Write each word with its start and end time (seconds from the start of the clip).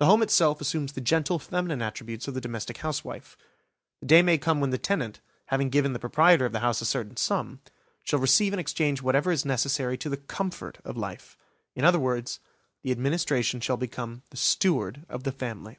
The 0.00 0.06
home 0.06 0.20
itself 0.20 0.60
assumes 0.60 0.92
the 0.94 1.00
gentle 1.00 1.38
feminine 1.38 1.80
attributes 1.80 2.26
of 2.26 2.34
the 2.34 2.40
domestic 2.40 2.78
housewife. 2.78 3.36
The 4.00 4.06
day 4.06 4.20
may 4.20 4.36
come 4.36 4.60
when 4.60 4.70
the 4.70 4.78
tenant, 4.78 5.20
having 5.46 5.70
given 5.70 5.92
the 5.92 6.00
proprietor 6.00 6.44
of 6.44 6.50
the 6.50 6.58
house 6.58 6.80
a 6.80 6.84
certain 6.84 7.16
sum, 7.16 7.60
shall 8.02 8.18
receive 8.18 8.52
in 8.52 8.58
exchange 8.58 9.00
whatever 9.00 9.30
is 9.30 9.44
necessary 9.44 9.96
to 9.98 10.08
the 10.08 10.16
comfort 10.16 10.78
of 10.84 10.96
life; 10.96 11.36
in 11.76 11.84
other 11.84 12.00
words, 12.00 12.40
the 12.82 12.90
administration 12.90 13.60
shall 13.60 13.76
become 13.76 14.22
the 14.30 14.36
steward 14.36 15.06
of 15.08 15.22
the 15.22 15.30
family. 15.30 15.78